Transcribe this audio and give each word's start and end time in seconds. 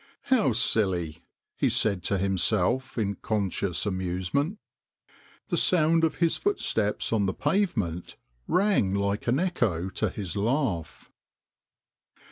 "How 0.33 0.51
silly!" 0.53 1.21
he 1.55 1.69
said 1.69 2.01
to 2.05 2.17
himself, 2.17 2.97
in 2.97 3.17
con 3.17 3.51
scious 3.51 3.85
amusement. 3.85 4.57
The 5.49 5.57
sound 5.57 6.03
of 6.03 6.15
his 6.15 6.37
foot 6.37 6.57
steps 6.59 7.13
on 7.13 7.27
the 7.27 7.35
pavement 7.35 8.15
rang 8.47 8.95
like 8.95 9.27
an 9.27 9.37
echo 9.39 9.89
to 9.89 10.09
his 10.09 10.35
laugh. 10.35 11.11